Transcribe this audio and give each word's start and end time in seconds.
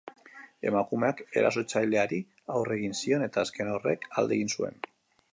Emakumeak 0.69 1.19
erasotzaileari 1.41 2.21
aurre 2.55 2.77
egin 2.79 2.97
zion, 3.01 3.25
eta 3.27 3.43
azken 3.43 3.69
horrek 3.75 4.09
alde 4.23 4.37
egin 4.39 4.51
zuen. 4.61 4.81